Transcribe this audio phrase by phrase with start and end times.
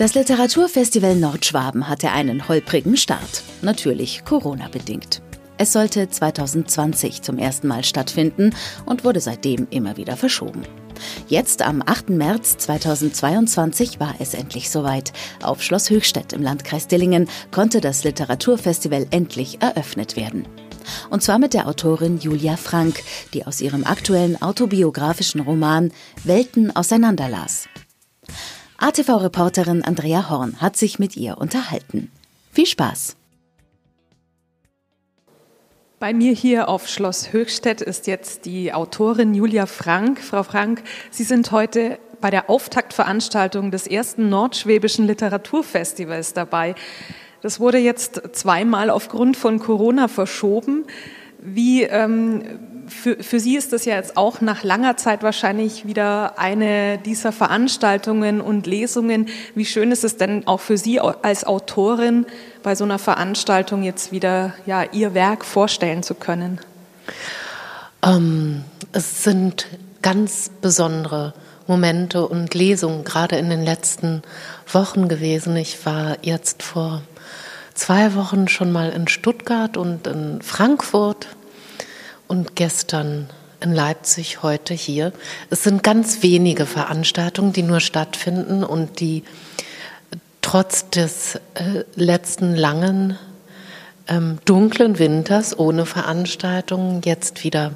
[0.00, 5.20] Das Literaturfestival Nordschwaben hatte einen holprigen Start, natürlich Corona-bedingt.
[5.58, 8.54] Es sollte 2020 zum ersten Mal stattfinden
[8.86, 10.62] und wurde seitdem immer wieder verschoben.
[11.28, 12.08] Jetzt am 8.
[12.08, 15.12] März 2022 war es endlich soweit.
[15.42, 20.46] Auf Schloss Höchstädt im Landkreis Dillingen konnte das Literaturfestival endlich eröffnet werden.
[21.10, 23.02] Und zwar mit der Autorin Julia Frank,
[23.34, 25.92] die aus ihrem aktuellen autobiografischen Roman
[26.24, 27.68] Welten auseinanderlas.
[28.82, 32.10] ATV-Reporterin Andrea Horn hat sich mit ihr unterhalten.
[32.50, 33.14] Viel Spaß!
[35.98, 40.18] Bei mir hier auf Schloss Höchstädt ist jetzt die Autorin Julia Frank.
[40.20, 46.74] Frau Frank, Sie sind heute bei der Auftaktveranstaltung des ersten Nordschwäbischen Literaturfestivals dabei.
[47.42, 50.86] Das wurde jetzt zweimal aufgrund von Corona verschoben.
[51.38, 56.38] Wie ähm, für, für Sie ist das ja jetzt auch nach langer Zeit wahrscheinlich wieder
[56.38, 59.28] eine dieser Veranstaltungen und Lesungen.
[59.54, 62.26] Wie schön ist es denn auch für Sie als Autorin,
[62.62, 66.60] bei so einer Veranstaltung jetzt wieder ja, Ihr Werk vorstellen zu können?
[68.04, 69.66] Ähm, es sind
[70.02, 71.34] ganz besondere
[71.66, 74.22] Momente und Lesungen gerade in den letzten
[74.70, 75.56] Wochen gewesen.
[75.56, 77.02] Ich war jetzt vor
[77.74, 81.28] zwei Wochen schon mal in Stuttgart und in Frankfurt
[82.30, 83.28] und gestern
[83.60, 85.12] in Leipzig, heute hier.
[85.50, 89.24] Es sind ganz wenige Veranstaltungen, die nur stattfinden und die
[90.40, 93.18] trotz des äh, letzten langen
[94.06, 97.72] ähm, dunklen Winters ohne Veranstaltungen jetzt wieder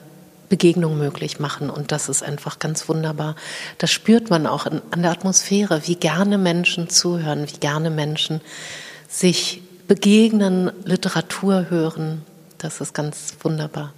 [0.48, 1.68] Begegnung möglich machen.
[1.68, 3.34] Und das ist einfach ganz wunderbar.
[3.78, 8.41] Das spürt man auch in, an der Atmosphäre, wie gerne Menschen zuhören, wie gerne Menschen
[9.08, 12.22] sich begegnen, Literatur hören.
[12.58, 13.92] Das ist ganz wunderbar.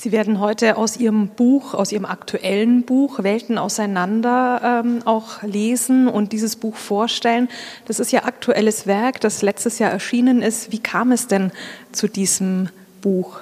[0.00, 6.06] Sie werden heute aus Ihrem Buch, aus Ihrem aktuellen Buch Welten auseinander ähm, auch lesen
[6.06, 7.48] und dieses Buch vorstellen.
[7.86, 10.70] Das ist ja aktuelles Werk, das letztes Jahr erschienen ist.
[10.70, 11.50] Wie kam es denn
[11.90, 12.68] zu diesem
[13.00, 13.40] Buch?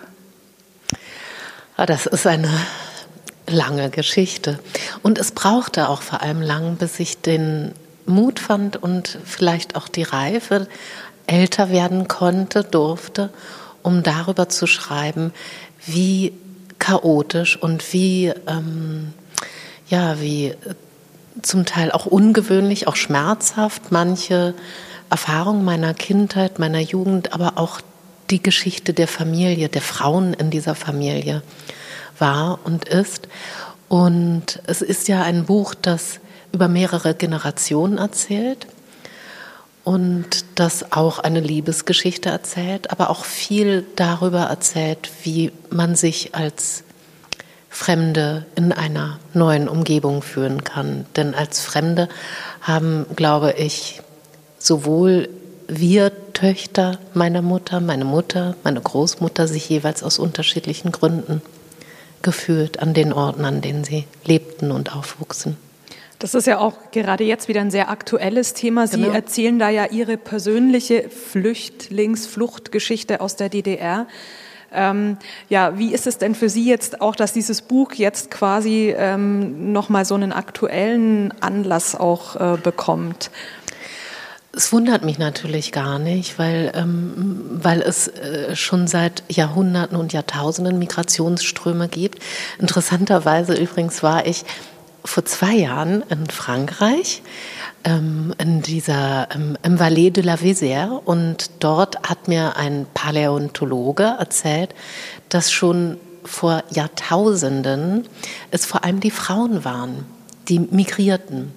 [1.77, 2.49] Ah, das ist eine
[3.47, 4.59] lange Geschichte.
[5.03, 7.73] Und es brauchte auch vor allem lang, bis ich den
[8.06, 10.69] Mut fand und vielleicht auch die Reife
[11.27, 13.28] älter werden konnte, durfte,
[13.83, 15.34] um darüber zu schreiben,
[15.84, 16.33] wie
[16.78, 19.12] chaotisch und wie, ähm,
[19.88, 20.54] ja, wie
[21.42, 24.54] zum Teil auch ungewöhnlich, auch schmerzhaft manche
[25.10, 27.81] Erfahrungen meiner Kindheit, meiner Jugend, aber auch
[28.31, 31.42] die Geschichte der Familie, der Frauen in dieser Familie
[32.19, 33.28] war und ist.
[33.88, 36.19] Und es ist ja ein Buch, das
[36.53, 38.66] über mehrere Generationen erzählt
[39.87, 46.83] und das auch eine Liebesgeschichte erzählt, aber auch viel darüber erzählt, wie man sich als
[47.71, 51.07] Fremde in einer neuen Umgebung führen kann.
[51.15, 52.09] Denn als Fremde
[52.63, 54.01] haben, glaube ich,
[54.59, 55.29] sowohl
[55.69, 61.43] wir Töchter meiner Mutter, meine Mutter, meine Großmutter sich jeweils aus unterschiedlichen Gründen
[62.23, 65.57] gefühlt an den Orten, an denen sie lebten und aufwuchsen.
[66.19, 68.87] Das ist ja auch gerade jetzt wieder ein sehr aktuelles Thema.
[68.87, 69.12] Sie genau.
[69.12, 74.06] erzählen da ja Ihre persönliche Flüchtlingsfluchtgeschichte aus der DDR.
[74.72, 75.19] Ähm,
[75.49, 79.72] ja, wie ist es denn für Sie jetzt auch, dass dieses Buch jetzt quasi ähm,
[79.72, 83.31] nochmal so einen aktuellen Anlass auch äh, bekommt?
[84.56, 90.15] Es wundert mich natürlich gar nicht, weil, ähm, weil es äh, schon seit Jahrhunderten und
[90.15, 92.22] Jahrtausenden Migrationsströme gibt.
[92.59, 94.47] Interessanterweise übrigens war ich
[95.06, 97.22] vor zwei Jahren in Frankreich,
[97.84, 101.00] ähm, in dieser, ähm, im Valais de la Vézère.
[101.05, 104.75] Und dort hat mir ein Paläontologe erzählt,
[105.28, 108.06] dass schon vor Jahrtausenden
[108.50, 110.05] es vor allem die Frauen waren,
[110.49, 111.53] die migrierten.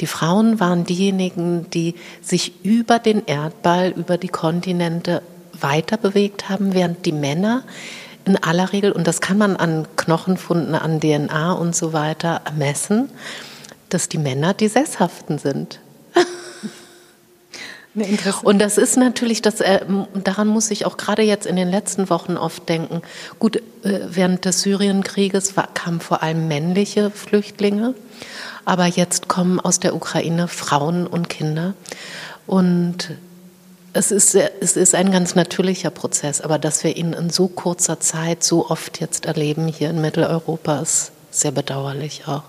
[0.00, 5.22] Die Frauen waren diejenigen, die sich über den Erdball, über die Kontinente
[5.60, 7.62] weiter bewegt haben, während die Männer
[8.24, 13.10] in aller Regel, und das kann man an Knochenfunden, an DNA und so weiter messen,
[13.88, 15.80] dass die Männer die Sesshaften sind.
[18.42, 19.80] und das ist natürlich, das, äh,
[20.14, 23.02] daran muss ich auch gerade jetzt in den letzten Wochen oft denken.
[23.38, 27.94] Gut, äh, während des Syrienkrieges kamen vor allem männliche Flüchtlinge,
[28.64, 31.74] aber jetzt kommen aus der Ukraine Frauen und Kinder.
[32.46, 33.10] Und
[33.94, 38.00] es ist, es ist ein ganz natürlicher Prozess, aber dass wir ihn in so kurzer
[38.00, 42.42] Zeit so oft jetzt erleben hier in Mitteleuropa, ist sehr bedauerlich auch.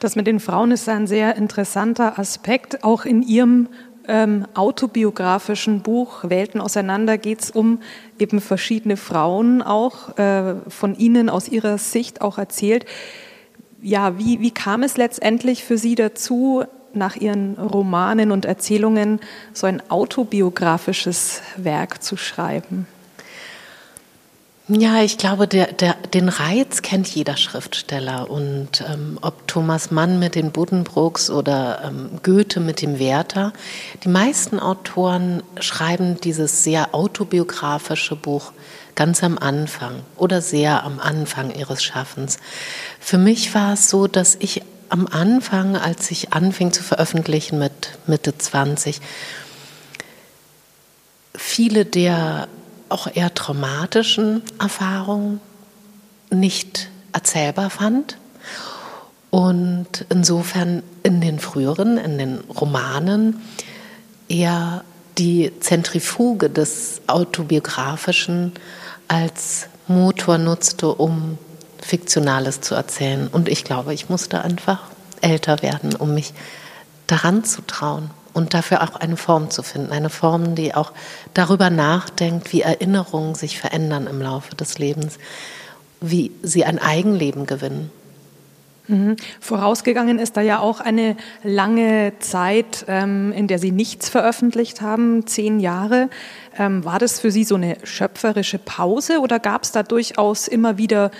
[0.00, 2.84] Das mit den Frauen ist ein sehr interessanter Aspekt.
[2.84, 3.68] Auch in Ihrem
[4.06, 7.80] ähm, autobiografischen Buch Welten auseinander geht es um
[8.18, 12.84] eben verschiedene Frauen auch, äh, von Ihnen aus Ihrer Sicht auch erzählt.
[13.80, 16.64] Ja, wie, wie kam es letztendlich für Sie dazu,
[16.96, 19.20] nach Ihren Romanen und Erzählungen
[19.52, 22.86] so ein autobiografisches Werk zu schreiben?
[24.68, 28.28] Ja, ich glaube, der, der, den Reiz kennt jeder Schriftsteller.
[28.28, 33.52] Und ähm, ob Thomas Mann mit den Buddenbrooks oder ähm, Goethe mit dem Werther,
[34.02, 38.52] die meisten Autoren schreiben dieses sehr autobiografische Buch
[38.96, 42.38] ganz am Anfang oder sehr am Anfang ihres Schaffens.
[42.98, 47.98] Für mich war es so, dass ich am Anfang, als ich anfing zu veröffentlichen mit
[48.06, 49.00] Mitte 20,
[51.34, 52.48] viele der
[52.88, 55.40] auch eher traumatischen Erfahrungen
[56.30, 58.16] nicht erzählbar fand.
[59.30, 63.42] Und insofern in den früheren, in den Romanen
[64.28, 64.84] eher
[65.18, 68.52] die Zentrifuge des Autobiografischen
[69.08, 71.38] als Motor nutzte, um
[71.86, 73.28] Fiktionales zu erzählen.
[73.28, 74.80] Und ich glaube, ich musste einfach
[75.20, 76.34] älter werden, um mich
[77.06, 79.92] daran zu trauen und dafür auch eine Form zu finden.
[79.92, 80.92] Eine Form, die auch
[81.32, 85.18] darüber nachdenkt, wie Erinnerungen sich verändern im Laufe des Lebens,
[86.00, 87.90] wie sie ein Eigenleben gewinnen.
[88.88, 89.16] Mhm.
[89.40, 95.26] Vorausgegangen ist da ja auch eine lange Zeit, ähm, in der Sie nichts veröffentlicht haben,
[95.26, 96.08] zehn Jahre.
[96.56, 100.78] Ähm, war das für Sie so eine schöpferische Pause oder gab es da durchaus immer
[100.78, 101.10] wieder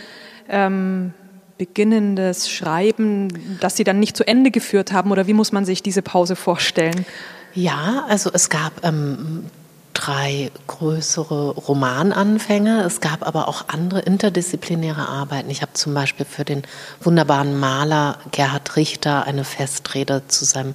[0.49, 1.13] ähm,
[1.59, 5.11] beginnendes Schreiben, das Sie dann nicht zu Ende geführt haben?
[5.11, 7.07] Oder wie muss man sich diese Pause vorstellen?
[7.55, 9.47] Ja, also es gab ähm,
[9.95, 12.83] drei größere Romananfänge.
[12.85, 15.49] Es gab aber auch andere interdisziplinäre Arbeiten.
[15.49, 16.63] Ich habe zum Beispiel für den
[17.01, 20.75] wunderbaren Maler Gerhard Richter eine Festrede zu seinem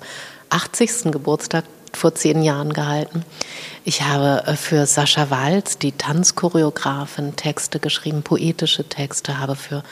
[0.50, 1.12] 80.
[1.12, 3.24] Geburtstag vor zehn Jahren gehalten.
[3.84, 9.84] Ich habe äh, für Sascha Walz, die Tanzchoreografin, Texte geschrieben, poetische Texte, habe für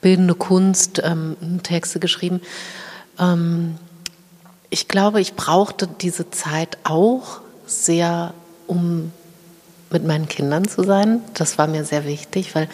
[0.00, 2.40] bildende Kunst ähm, Texte geschrieben.
[3.18, 3.76] Ähm,
[4.70, 8.32] ich glaube, ich brauchte diese Zeit auch sehr,
[8.66, 9.12] um
[9.90, 11.20] mit meinen Kindern zu sein.
[11.34, 12.68] Das war mir sehr wichtig, weil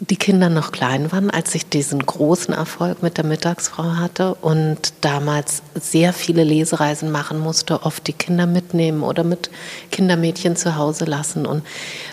[0.00, 4.92] die Kinder noch klein waren, als ich diesen großen Erfolg mit der Mittagsfrau hatte und
[5.00, 9.50] damals sehr viele Lesereisen machen musste, oft die Kinder mitnehmen oder mit
[9.90, 11.46] Kindermädchen zu Hause lassen.
[11.46, 11.64] Und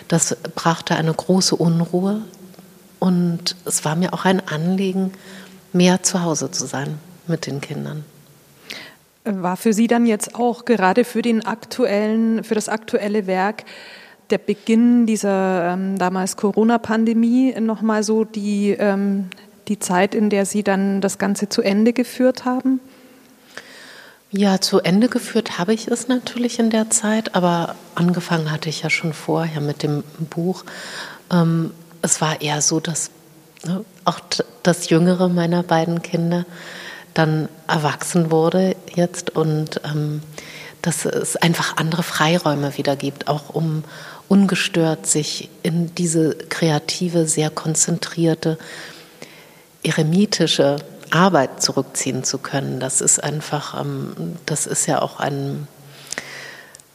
[0.08, 2.22] das brachte eine große Unruhe.
[3.00, 5.12] Und es war mir auch ein Anliegen,
[5.72, 8.04] mehr zu Hause zu sein mit den Kindern.
[9.24, 13.64] War für Sie dann jetzt auch gerade für den aktuellen, für das aktuelle Werk
[14.30, 19.28] der Beginn dieser ähm, damals Corona-Pandemie nochmal so die, ähm,
[19.68, 22.80] die Zeit, in der Sie dann das Ganze zu Ende geführt haben?
[24.30, 28.82] Ja, zu Ende geführt habe ich es natürlich in der Zeit, aber angefangen hatte ich
[28.82, 30.64] ja schon vorher mit dem Buch.
[31.30, 31.70] Ähm,
[32.02, 33.10] es war eher so, dass
[33.64, 34.18] ne, auch
[34.64, 36.46] das jüngere meiner beiden Kinder
[37.14, 40.20] dann erwachsen wurde jetzt und ähm,
[40.82, 43.84] dass es einfach andere Freiräume wieder gibt, auch um
[44.28, 48.58] ungestört sich in diese kreative, sehr konzentrierte,
[49.82, 50.76] eremitische
[51.10, 52.80] Arbeit zurückziehen zu können.
[52.80, 55.68] Das ist einfach, ähm, das ist ja auch ein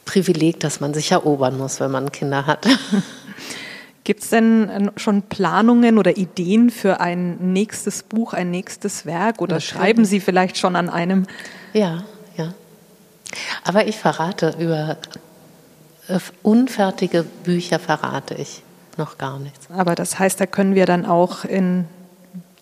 [0.04, 2.66] Privileg, das man sich erobern muss, wenn man Kinder hat.
[4.04, 9.40] Gibt es denn äh, schon Planungen oder Ideen für ein nächstes Buch, ein nächstes Werk
[9.40, 9.68] oder Natürlich.
[9.68, 11.26] schreiben Sie vielleicht schon an einem?
[11.72, 12.02] Ja,
[12.36, 12.52] ja.
[13.62, 14.96] Aber ich verrate über
[16.42, 18.62] unfertige Bücher verrate ich
[18.96, 19.68] noch gar nichts.
[19.70, 21.86] Aber das heißt, da können wir dann auch in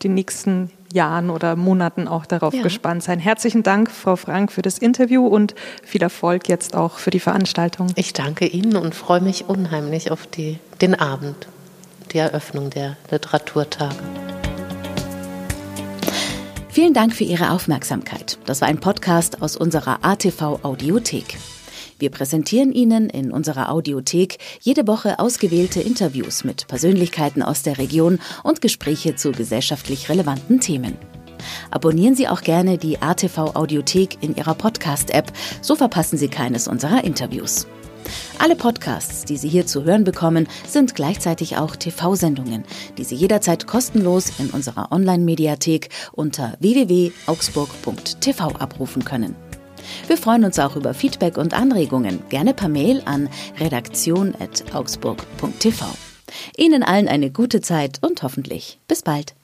[0.03, 2.63] den nächsten Jahren oder Monaten auch darauf ja.
[2.63, 3.19] gespannt sein.
[3.19, 7.89] Herzlichen Dank, Frau Frank, für das Interview und viel Erfolg jetzt auch für die Veranstaltung.
[7.97, 11.49] Ich danke Ihnen und freue mich unheimlich auf die, den Abend,
[12.13, 13.97] die Eröffnung der Literaturtage.
[16.71, 18.39] Vielen Dank für Ihre Aufmerksamkeit.
[18.47, 21.37] Das war ein Podcast aus unserer ATV Audiothek.
[21.99, 28.21] Wir präsentieren Ihnen in unserer Audiothek jede Woche ausgewählte Interviews mit Persönlichkeiten aus der Region
[28.45, 30.97] und Gespräche zu gesellschaftlich relevanten Themen.
[31.71, 37.05] Abonnieren Sie auch gerne die ATV Audiothek in Ihrer Podcast-App, so verpassen Sie keines unserer
[37.05, 37.67] Interviews.
[38.39, 42.65] Alle Podcasts, die Sie hier zu hören bekommen, sind gleichzeitig auch TV-Sendungen,
[42.97, 49.48] die Sie jederzeit kostenlos in unserer Online-Mediathek unter www.augsburg.tv abrufen können.
[50.07, 53.29] Wir freuen uns auch über Feedback und Anregungen, gerne per Mail an
[53.59, 55.85] redaktion.augsburg.tv.
[56.57, 59.35] Ihnen allen eine gute Zeit und hoffentlich bis bald.